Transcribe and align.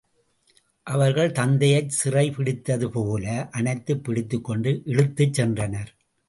அவர்கள் 0.83 1.31
தந்தையை 1.31 1.89
சிறை 1.89 2.31
பிடித்தது 2.31 2.89
போல, 2.89 3.49
அணைத்துப் 3.51 4.03
பிடித்துக்கொண்டு 4.03 4.81
இழுத்துச் 4.85 5.41
சென்றனர். 5.41 5.91